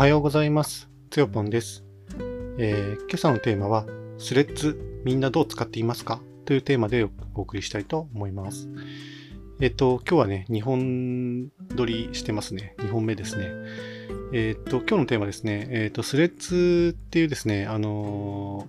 [0.00, 0.88] はようございます。
[1.10, 1.84] つよぽんです、
[2.56, 3.84] えー今朝のテーマは、
[4.16, 6.22] スレッズみんなどう使っていますか？
[6.46, 8.70] というテーマでお送りしたいと思います。
[9.60, 12.76] えっ、と、今日はね、2本撮りしてますね。
[12.78, 13.50] 2本目ですね。
[14.32, 18.66] えっ、と、今日のテーマですね、えっ、と、スレッズっていうですね、あの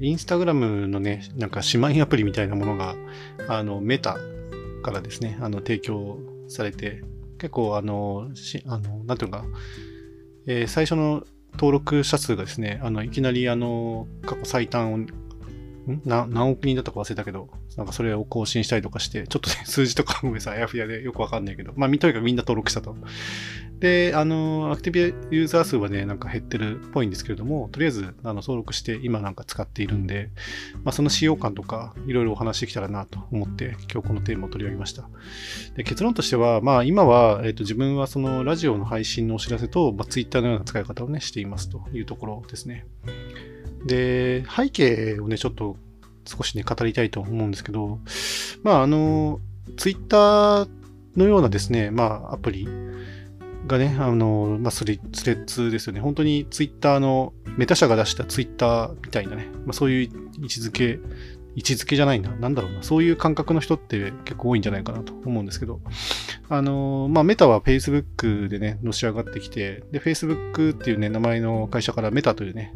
[0.00, 2.96] ーインスタグラムのね、なんか姉妹アプリみたいなものが、
[3.48, 4.16] あの、メタ
[4.82, 7.02] からですね、あの、提供されて、
[7.36, 9.44] 結構、あの、しあの、なんていうのか、
[10.46, 14.98] えー最初の登録者数がですね、あの、いきなり、あの、過去最短を、
[16.04, 22.96] な何億人だったか忘れたけど、なんかそれを更新したりとかして、ちょっとね、数字とかごめんなさい、あやふやでよくわかんないけど、まあ、とにかくみんな登録したと。
[23.80, 30.30] で、あの、アクティブユーザー数はね、なんか減ってるっぽいんですけれども、とりあえず、あの、登録して今なんか使っているんで、
[30.84, 35.08] まあ、その使用感とか、いろいろお話できたらなと思って、今日このテーマを取り上げました。
[35.76, 42.86] で結論としては、まあ、今は、えっと自分はそのラジオの配信のお知らせと、まあ、Twitter のような使い方をね、していますというところですね。
[43.84, 45.76] で、背景をね、ちょっと
[46.26, 48.00] 少しね、語りたいと思うんですけど、
[48.62, 49.40] まあ、あの、
[49.76, 50.66] Twitter
[51.16, 52.68] のようなですね、まあ、アプリ
[53.66, 56.00] がね、あの、まあ、スレッズですよね。
[56.00, 60.08] 本当に Twitter の、メタ社が出した Twitter みたいなね、まあ、そういう
[60.40, 60.98] 位置づけ
[61.56, 62.30] 位置づけじゃないな。
[62.30, 62.82] なんだろうな。
[62.82, 65.80] そういう感覚の人って結構多いんじゃないかなと思うんですけど。
[66.48, 72.74] あのーまあ、メタは Facebook でね、のし上がってきて、で、Facebook っていうね、名前の会社からメタというね、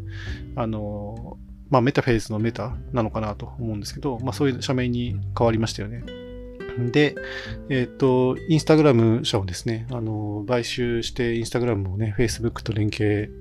[0.57, 6.03] あのーまあ、メタフェイスのメタなのかなと思うんですけど、まあ、そういう社名に変わりましたよね。
[6.93, 7.17] で、
[7.69, 13.33] えっ、と、インスタグラム社をですね、あの買収して、インスタグラムをね、Facebook と連携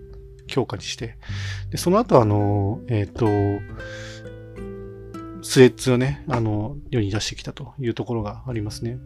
[0.48, 1.18] 強化にして、
[1.70, 3.28] で、その後、あのえっ、と、
[5.48, 8.98] スレッズをね、あの、世に出してきたというところがありますね。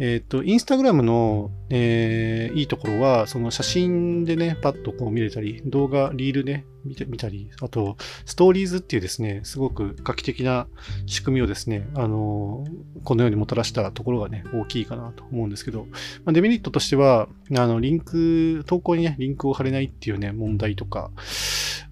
[0.00, 10.66] えっ、と、インスタグラムの、えーいいところは、その写真でね、パッとこう見れたり、動画、リールね、見て見たり、あと、ストーリーズっていうですね、すごく画期的な
[11.06, 12.64] 仕組みをですね、あの、
[13.04, 15.86] このようにもたらしたところがね、大きいかなと思うんですけど、
[16.24, 21.10] まあ、デメリットとしては、あの、リンク、投稿にね、リンクを貼れないっていうね、問題とか、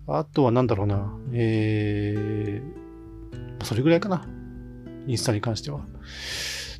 [0.07, 2.84] あとはなんだろうな、えー、
[3.65, 4.27] それぐらいかな。
[5.07, 5.81] インスタに関しては。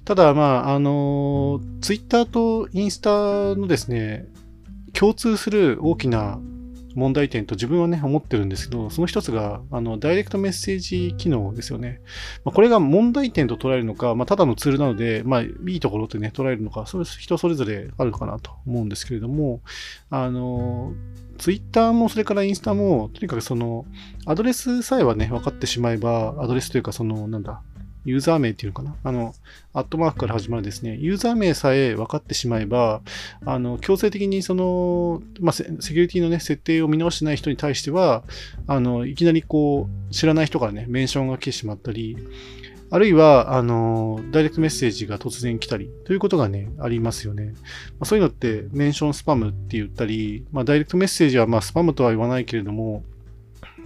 [0.05, 3.11] ただ、まあ、あの、ツイッターとインスタ
[3.55, 4.27] のですね、
[4.93, 6.39] 共通する大きな
[6.95, 12.01] 問題点と自分はね、思ってるんですけど、その一つが、あの、ダイレクトメッセージ機能ですよね。
[12.45, 19.61] まあ、これが問題点と捉えるのか、まあ、ただのツールなので、まあ、いいところってね、捉えるのか、それ人それぞれあるかなと思うんですけれども、
[20.11, 20.93] あの、
[21.39, 23.87] ツイッターもそれからインスタも、とにかくその、
[24.27, 27.63] アドレスさえはね、分かってしまえば、アドレスというか、その、なんだ、
[28.05, 28.97] ユーザー名っていうのかな？
[29.03, 29.35] あの、
[29.73, 33.01] アットマークから始まるですね、ユーザー名さえ分かってしまえば、
[33.45, 38.23] あの、強制的にその、まあ、セキュリティのね、設定を見直してない人に対しては、
[38.67, 42.17] あの、いきなりこう、知らない人からね、メンションが来てしまったり、
[42.91, 47.47] あるいは、あの、ダイレクトメッセージが突然来たり、ということがね、ありますよね。
[47.47, 47.53] ま
[48.01, 53.03] あ、そういうのって、メンションスパムって言ったり、まあ、ダイレクトメッセージは、まあ、スパムとは言わないけれども、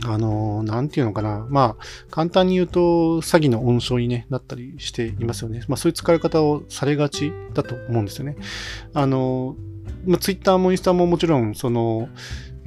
[0.04, 1.46] あの、なんていうのかな。
[1.48, 5.64] まあ、簡単に言うと、詐欺の温床に、ね、なったりしていますよね。
[5.68, 8.36] まあ、そういう使い方をされがちだと思うんですよね。
[8.94, 9.56] あの、
[10.06, 12.08] まあ、ツイッターもインスタももちろん、その、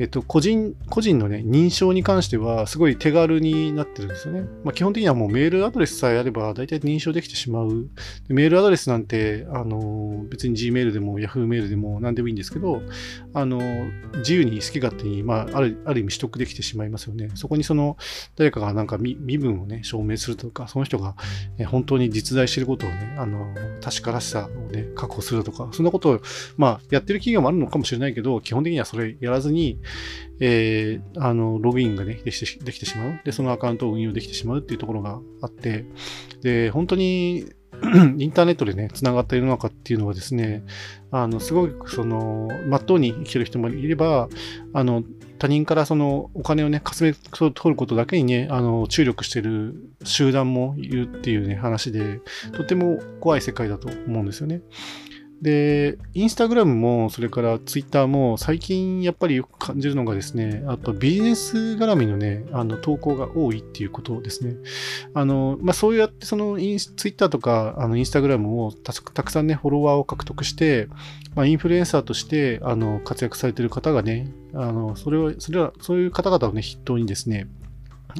[0.01, 4.47] えっと、個人、個人のね、認証に関しては、すごい手軽になってるんですよね。
[4.63, 7.87] まあ、基本的にはもうメールアドレスさえあれば、大体認証できてしまう。
[8.27, 12.81] メールアドレスなんて、あの、別に Gmail でも Yahoo メールでも何でもいいんですけど、
[13.35, 13.61] あの、
[14.17, 17.29] 自由に好き勝手に、まあ、ある、ある意味取得できてしまいますよね。
[17.35, 17.95] そこにその、
[18.37, 21.15] 誰かがなんか身分をね、証明するとか、その人が、
[21.59, 26.21] え本当に実在してることをね、あの、確からしさをね、確保するとか、そんなことを、
[26.57, 29.77] まあ、やってる企業もあるのかもしれないけど、基本的にはそれやらずに、
[30.39, 33.19] えーあの、ログインがね、できてできてしまう。
[33.23, 35.85] で、そのアカウントを運用できてしまうっていうところがあって、
[36.41, 37.45] で、本当に、
[38.17, 40.63] インターネットでね、繋がった世の中っていうのはですね、
[41.09, 44.29] あの、すごくその、まっとうに生きてる人もいれば、
[44.73, 45.03] あの、
[45.39, 49.73] 他人からそのお金をね、稼め、取ることだけにね、あの、注力してる
[50.03, 52.21] 集団もいるっていうね、話で、
[52.53, 54.61] とても怖い世界だと思うんですよね。
[55.41, 64.55] で、インスタグラムも、それからツイッターも、最近やっぱりよく感じるのがですね、あとビジネス絡みのね、あの、投稿が多いっていうことですね。
[65.15, 68.93] あの、まあ、そうやってそのインス、ツイッターとか、あの、インスタグラムをた
[69.23, 70.87] くさんね、フォロワーを獲得して、
[71.33, 77.47] まあ、インフルエンサーとして、あの、活躍されてる方がね、あの、それを、それは、そういう方々をね、筆頭にですね、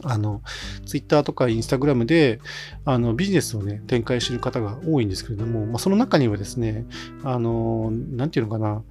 [0.04, 0.42] あの、
[0.86, 2.40] ツイッターとかインスタグラムで、
[2.86, 6.86] あの、ビジネスをね、展開してる方が多いんですけれども、まあ、その中にはですね、
[7.24, 8.84] あの、なんていうのかな、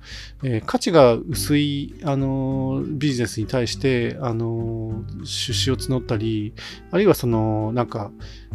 [0.43, 6.55] えー、価値が薄い、あの、ビジネスに対して、あの、出資を募ったり、
[6.91, 8.11] あるいはその、なんか、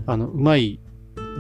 [0.06, 0.80] あの、うまい、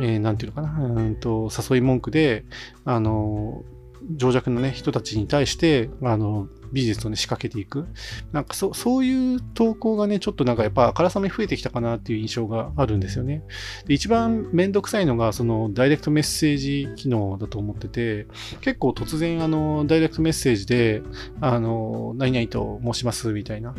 [0.01, 2.45] えー、なんていうのかな、うんと、誘い文句で、
[2.83, 3.63] あの、
[4.11, 7.87] 情弱のね、人たちに対して、あの、ビジネスをね、仕掛けていく。
[8.31, 13.43] なんかそ、そういう投稿がね、ちょっとなんかやっぱあからさまに増えてきたかなっていう印象があるんですよね。
[13.85, 18.27] で一番めんどくさいのが、そのダイレクトメッセージ機能だと思ってて、
[18.61, 21.01] 結構突然あの、ダイレクトメッセージで、
[21.39, 23.73] あの、何々と申しますみたいな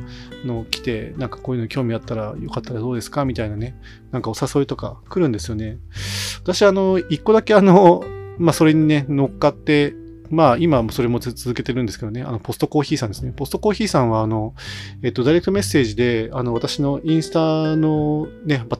[0.44, 3.78] のを来て、なんかこういうの興味あったらよかったらどうですかみたいなね、
[4.11, 5.78] なんかお誘いとか来るんですよね。
[6.43, 8.05] 私あの、一個だけあの、
[8.38, 9.94] まあ、それにね、乗っかって、
[10.31, 13.32] まあ、今もそれも続けてるんですけどね、あの、ポストコーヒーさんですね。
[13.34, 14.55] ポストコーヒーさんは、あの、
[15.02, 18.76] えっと、ダイレクトメッセージで、あの、私のインスタのね、やっぱ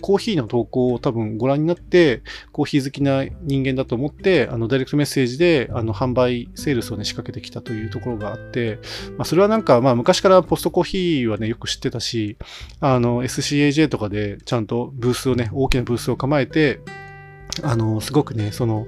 [0.00, 2.22] コーヒーの投稿を多分ご覧になって、
[2.52, 8.78] コーヒー好きな人間だと思って、あの、ダイレクトメッセージで、あの、販売、セールスをね、仕掛けてきたというところがあって、
[9.16, 12.36] まあ、それはなんか、まあ、昔からポストコーヒーはね、よく知ってたし、
[12.80, 16.80] あの、SCAJ とかでちゃんとブースをね、大きなブースを構えて、
[17.62, 18.86] あの、すごくね、その、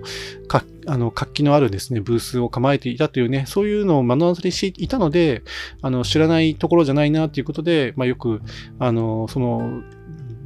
[0.48, 5.42] か、あの、活気のあるですね、ブースを構えていたというね、そういうのを目の当たりしていたので、
[5.82, 8.42] あの、知らないところじゃないなということで、まあ、よく、
[8.78, 9.82] あの、その、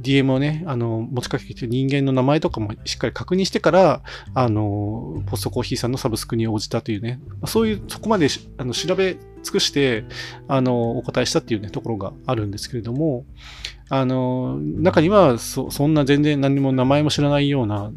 [0.05, 4.03] DM をね、あの、持ちかけて人間の名前とかもしっかり確認してから、
[4.35, 10.05] あの、ポストコーヒーさんのサブスクに応じたというね、そういう、そこまであの調べ尽くして、
[10.47, 13.25] あの、お答えしたっていうね、ところがあるんですけれども、
[13.89, 17.91] あの、中にはそ、んな全然何も名前も知らないような、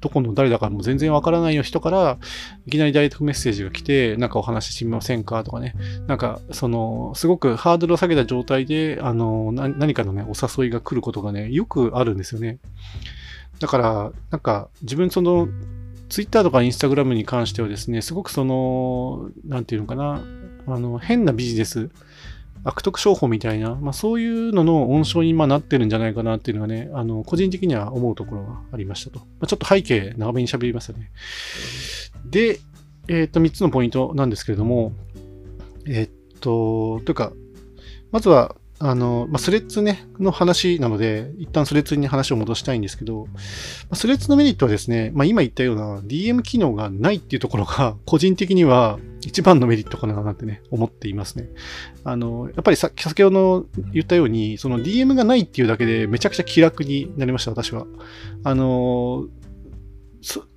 [0.00, 2.18] どこの誰だかも全然わからないような人から、
[2.66, 5.74] いきなりダイレクトメッセージが来て、なんかお話ししみませんかとかね。
[6.06, 12.58] なんか、その、すごくハードルを下げた状態で、あの、何かのね、お誘いが来ることがね、よくあるんですよね。
[13.60, 15.48] だから、なんか、自分その、
[16.10, 20.22] ツイッターとかインスタグラムに関してはですね、すごくその、なんていうのかな、
[20.66, 21.90] あの、変なビジネス、
[22.64, 29.20] 悪徳商法みたいな、まあ、そういうのの温床にまなってるんじゃないかなっていうのがね、あの、個人的には思うところがありましたと。
[29.20, 31.10] まあ、ちょっと背景長めに喋りましたね。
[32.24, 32.58] で、
[33.08, 34.92] えっ、と、3つのポイントなんですけれども、
[35.86, 37.32] えっ、と、というか、
[38.10, 43.32] まずは、あの、まあ、スレッズね、の話なので、一旦スレッズに話を戻したいんですけど、ま
[43.92, 51.48] あ、スレッズのメリットはですね、まあ、今言ったような DM 機能がないっていうところが、 個人的には一番のメリットかななんてね、思っていますね。
[52.04, 57.86] あの、やっぱりさ先ほど言ったように、その DM がないっていうだけでめちゃくちゃ気楽になりました、私は。
[58.42, 59.24] あの、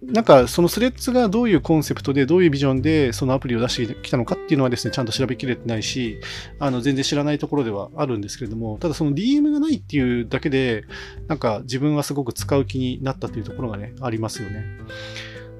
[0.01, 6.19] なんかそのスレッズがどういうコンセプトでどういうビジョンでそのアプリを出してきたのかっていうのはですね、ちゃんと調べきれてないし、
[6.59, 10.85] あの全然知らないところではあるんですけれども、ただその DM がないっていうだけで、
[11.27, 14.65] なんか自分はすごく使う気になったというところがね、ありますよね。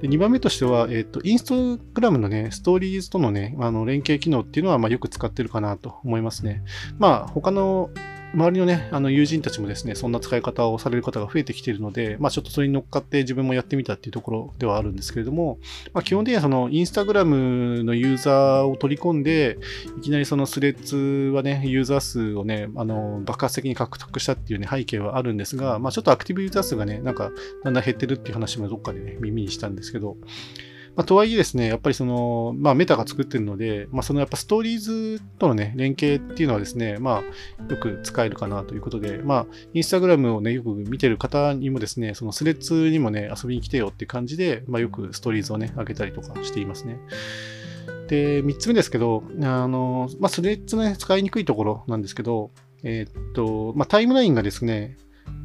[0.02, 6.64] で2番目としては、えっ、ー、と、インスタグラムのね、ストーリーズとのね、あの連携機能っていうのは、まあ、よく使ってるかなと思いますね。
[7.00, 7.90] まあ、他の
[8.38, 15.58] 周りのね、あの友人たちもですね、そんな使い方をされる方が増えてきているので、まあちょっとそれに乗っかって自分もやってみたっていうところではあるんですけれども、
[15.92, 19.58] まあ基本的にはそのインスタグラムのユーザーを取り込んで、
[19.98, 27.32] いきなりそのスレッズはね、ユーザー数をね、あの、爆発的に獲得したっていうね、背景はあるんですが、まあちょっとアクティブユーザー数がね、なんか
[27.64, 30.16] だんだん減ってるっていう話もどっかでね、耳にしたんですけど、
[30.98, 46.98] まあ、とはいえですね、やっぱりその、まあ、メタが作ってるので、まあ、そのやっぱストーリーズとのね、連携っていうのはですね、まあ、よく使えるかなということで、まあ、インスタグラムをね、よく見てる方にもですね、そのスレッズにもね、遊びに来てよって感じで、まあ、よくストーリーズをね、上げたりとかしていますね。
[48.08, 52.50] で、三つ目ですけど、あの、まあ、スレッズのね、使いにくいところなんですけど、
[52.82, 54.98] えー、っと、まあ、タイムラインがですね、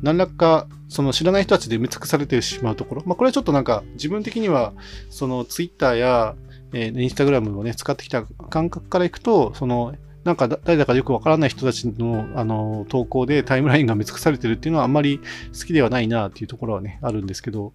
[0.02, 3.02] 何らか、その知らない人たちで埋め尽くされてしまうところ。
[3.06, 4.72] まあ、これはちょっとなんか、自分的には、
[5.10, 6.34] そのツイッターや、
[6.72, 15.20] えー、インスタグラムをね、使ってきた感覚からいくと、その、なんか誰だかよくわからない人たちのあの投稿でタイムラインが見尽くされてるっていうのはあんまり
[15.58, 17.72] 好きではないなっていうところはね、あるんですけど、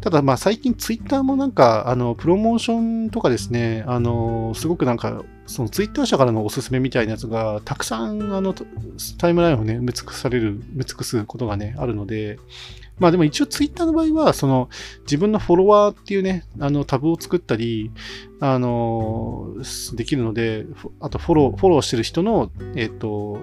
[0.00, 8.54] ただまあ最近ツイッターもなんか、あの、プロモーションとかですね、あの、すごくなんか、そのツイッター社からのおすすめみたいなやつが、たくさんあの
[9.16, 12.38] タイムラインをね、埋め尽くされる、埋め尽くすことがね、あるので、
[12.98, 14.68] まあでも一応ツイッターの場合は、その
[15.02, 17.90] 自分のフォロワーっていうね、あのタブを作ったり、
[18.40, 19.54] あの、
[19.94, 20.66] できるので、
[21.00, 23.38] あとフォロー、フォローしてる人の、えっ、ー、と、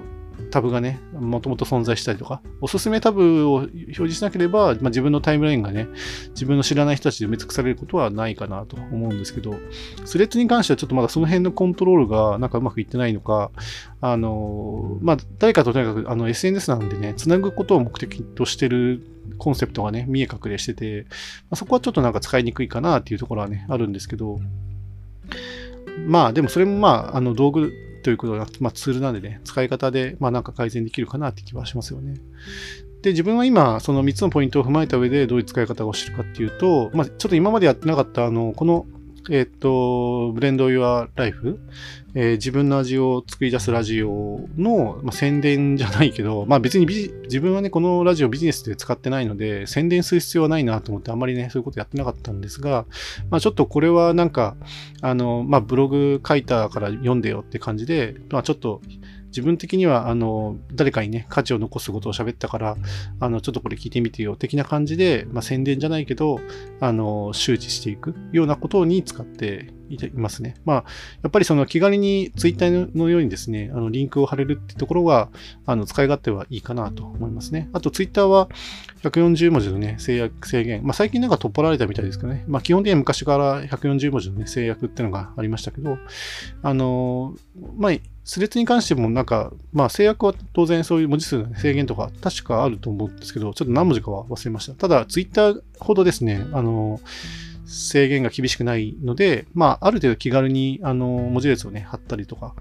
[0.52, 5.88] タブがね、もともと存在したりとか、おすすめタブを表示しなければ、まあ、自分のタイムラインがね、
[6.30, 9.56] 自分の知らない人たちで埋め尽くされることはないかなと思うんですけど、
[10.06, 13.52] スレッズに関してはちょっとまだその辺のコントロールがなんかうまくいってないのか、
[14.02, 21.06] あの、まあ、誰かととにかくあの SNS なんでね、つなぐことを目的としてるコンセプトがね、見え隠れしてて、
[21.44, 24.40] まあ、そこはちょっとなんか使いにくいかなっていうところはね、あるんですけど、
[26.08, 32.16] まあでもそれもまあ、あの道具ということは、まあ、ツールなんでね、使い方でまあなんか改善できるかなって気はしますよね。
[33.02, 38.88] で、自分は今、その3つのポイントを踏まえた上でどういう使い方をしてるかっていうと、まあ、ちょっと今までやってなかった、あの、この
[39.30, 41.60] えっ、と、ブレンドユア・ライフ、
[42.14, 52.86] えー、自分の味を作り出すラジオの、まあ、宣伝じゃないけど、まあ別に自分はね、このラジオビジネスで使ってないので、宣伝する必要はないなと思って、あんまりね、そういうことやってなかったんですが、
[53.30, 54.56] まあちょっとこれはなんか、
[55.02, 58.82] あの、まあブログ書いたから読んでよって感じで、まあちょっと、
[59.36, 62.78] 自分的には、あの、誰かにね、価値を残すことを喋ったから、
[63.20, 66.40] あの、ちょっとこれ聞いてみてよ、的な感じで、まあ、宣伝じゃないけど、
[66.80, 70.56] あの、周知していくようなことに使っていますね。
[70.64, 70.76] まあ、
[71.22, 75.30] やっぱりその気軽にツイッターのようにですね、あの、リンクを貼れるってところは、
[75.66, 77.70] あの、使い勝手はいいかなと思いますね。
[77.74, 78.48] あと、ツイッターは
[79.04, 80.82] 140文字のね、制約、制限。
[80.84, 82.46] まあ、最近なんか取っ払われたみたいですけどね。
[82.48, 85.98] まあ、基本的には昔から140文字のね、制約ってのがありましたけど、
[86.64, 87.36] あの、
[87.78, 87.92] まあ、
[88.26, 94.74] スレッズに関してもなんか、まあ制約は当然そういう文字数の制限とか確かあると思うんですけど、ちょっと何文字かは忘れました。
[94.74, 97.00] ただ、ツイッターほどですね、あの、
[97.66, 102.56] 制限が厳しくないので、まあ、ある程度気軽に、あの、文字列をね、貼ったりとか、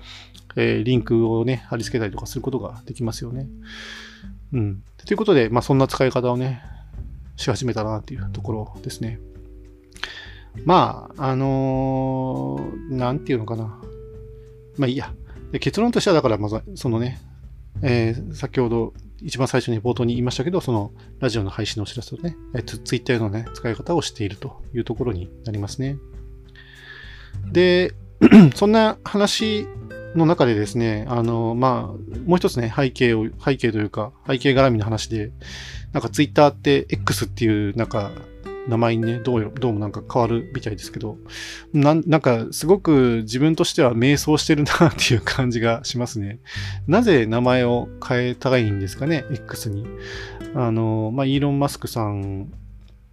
[0.56, 3.49] えー、リンクをね、貼り付けたりとかすることができますよね。
[4.52, 4.83] うん。
[5.04, 6.62] ということで、まあ、そんな使い方をね、
[7.37, 9.18] し始めたなっていうところですね。
[10.64, 13.80] まあ、あのー、なんていうのかな。
[14.76, 15.12] まあいいや。
[15.54, 17.20] で結論としては、だから、まず、そのね、
[17.80, 18.92] えー、先ほど
[19.23, 25.96] 一番最初に冒頭に言いましたけど、そのラジオの配信のお知らせとね、えツツイッターのね、使い方をしているというところになりますね。
[27.52, 27.92] で、
[28.56, 29.68] そんな話
[30.16, 35.30] の中でですね、あの、まあ、もう一つね、背景を、背景というか、背景絡みの話で、
[35.92, 38.11] なんかツイッターって X っていう、なんか、
[38.68, 41.18] 名前にね、どうどうもなんか変わるみたいですけど、
[41.73, 46.38] ななんかすごく自分としては迷走してるなっていう感じがしますね。
[46.87, 49.87] なぜ名前を変えたらいいんですかね、X に。
[50.54, 52.50] あの、まあ、イーロン・マスクさん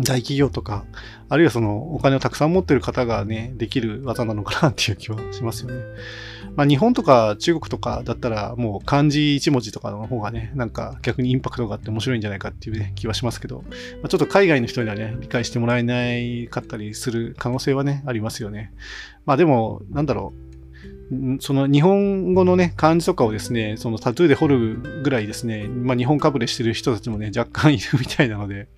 [0.00, 0.84] 大企業とか、
[1.28, 5.82] あるいはそのお金をたくさん持ってる方がね、できる技なのかなっていう気はしますよね。
[6.56, 13.70] まあ日本とか中国とかだったらもう漢字1文字とかの方がね、なんか逆にインパクトがあって面白いんじゃないかっていうね、気はしますけど、ま
[14.04, 18.72] あ、ちょっと海外の人にはね、理解してもらえないかったりする可能性はね、ありますよね。
[19.24, 20.52] まあでも、なんだろう。
[21.40, 28.68] その日本語のね、漢字とかをですね、そのタトゥーで彫るぐらいですね、まあ日本かぶれしてる人たちもね、若干いるみたいなので、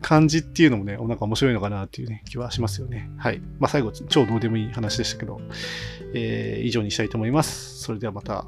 [0.00, 3.10] 感じっていうのもね、なんか面白いのかなっていうね、気はしますよね。
[3.18, 3.40] はい。
[3.58, 5.40] まあ最後、超どうでもいい話でしたけど、
[6.14, 7.80] えー、以上にしたいと思います。
[7.80, 8.46] それではまた。